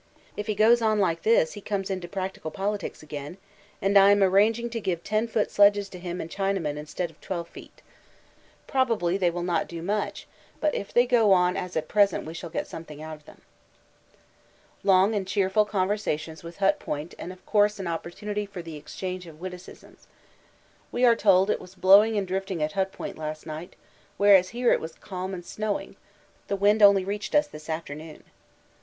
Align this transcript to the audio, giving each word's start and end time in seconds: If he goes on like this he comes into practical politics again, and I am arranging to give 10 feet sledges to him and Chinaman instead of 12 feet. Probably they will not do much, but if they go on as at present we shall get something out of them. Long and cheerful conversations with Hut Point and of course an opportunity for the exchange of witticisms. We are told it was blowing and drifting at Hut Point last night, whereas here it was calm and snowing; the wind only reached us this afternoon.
If 0.35 0.47
he 0.47 0.55
goes 0.55 0.81
on 0.81 0.97
like 0.99 1.21
this 1.21 1.53
he 1.53 1.61
comes 1.61 1.91
into 1.91 2.07
practical 2.07 2.49
politics 2.49 3.03
again, 3.03 3.37
and 3.83 3.95
I 3.99 4.09
am 4.09 4.23
arranging 4.23 4.67
to 4.71 4.81
give 4.81 5.03
10 5.03 5.27
feet 5.27 5.51
sledges 5.51 5.89
to 5.89 5.99
him 5.99 6.19
and 6.19 6.27
Chinaman 6.27 6.75
instead 6.75 7.11
of 7.11 7.21
12 7.21 7.47
feet. 7.47 7.81
Probably 8.65 9.15
they 9.15 9.29
will 9.29 9.43
not 9.43 9.67
do 9.67 9.83
much, 9.83 10.25
but 10.59 10.73
if 10.73 10.91
they 10.91 11.05
go 11.05 11.31
on 11.33 11.55
as 11.55 11.77
at 11.77 11.87
present 11.87 12.25
we 12.25 12.33
shall 12.33 12.49
get 12.49 12.65
something 12.65 12.99
out 13.03 13.15
of 13.17 13.25
them. 13.25 13.41
Long 14.83 15.13
and 15.13 15.27
cheerful 15.27 15.65
conversations 15.65 16.41
with 16.43 16.57
Hut 16.57 16.79
Point 16.79 17.13
and 17.19 17.31
of 17.31 17.45
course 17.45 17.77
an 17.77 17.85
opportunity 17.85 18.47
for 18.47 18.63
the 18.63 18.77
exchange 18.77 19.27
of 19.27 19.39
witticisms. 19.39 20.07
We 20.91 21.05
are 21.05 21.15
told 21.15 21.51
it 21.51 21.61
was 21.61 21.75
blowing 21.75 22.17
and 22.17 22.27
drifting 22.27 22.63
at 22.63 22.71
Hut 22.71 22.91
Point 22.91 23.19
last 23.19 23.45
night, 23.45 23.75
whereas 24.17 24.49
here 24.49 24.73
it 24.73 24.79
was 24.81 24.95
calm 24.95 25.31
and 25.35 25.45
snowing; 25.45 25.95
the 26.47 26.55
wind 26.55 26.81
only 26.81 27.05
reached 27.05 27.35
us 27.35 27.45
this 27.45 27.69
afternoon. 27.69 28.23